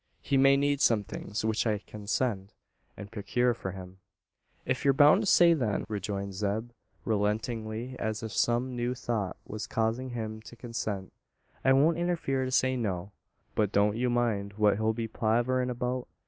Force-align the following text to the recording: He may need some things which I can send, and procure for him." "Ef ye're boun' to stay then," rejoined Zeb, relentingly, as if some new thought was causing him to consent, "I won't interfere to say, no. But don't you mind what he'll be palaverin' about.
He 0.23 0.35
may 0.35 0.57
need 0.57 0.81
some 0.81 1.03
things 1.03 1.45
which 1.45 1.67
I 1.67 1.77
can 1.77 2.07
send, 2.07 2.53
and 2.97 3.11
procure 3.11 3.53
for 3.53 3.69
him." 3.73 3.99
"Ef 4.65 4.83
ye're 4.83 4.93
boun' 4.95 5.19
to 5.19 5.27
stay 5.27 5.53
then," 5.53 5.85
rejoined 5.87 6.33
Zeb, 6.33 6.71
relentingly, 7.05 7.95
as 7.99 8.23
if 8.23 8.31
some 8.31 8.75
new 8.75 8.95
thought 8.95 9.37
was 9.45 9.67
causing 9.67 10.09
him 10.09 10.41
to 10.41 10.55
consent, 10.55 11.13
"I 11.63 11.73
won't 11.73 11.97
interfere 11.99 12.45
to 12.45 12.51
say, 12.51 12.75
no. 12.75 13.11
But 13.53 13.71
don't 13.71 13.95
you 13.95 14.09
mind 14.09 14.53
what 14.53 14.77
he'll 14.77 14.91
be 14.91 15.07
palaverin' 15.07 15.69
about. 15.69 16.07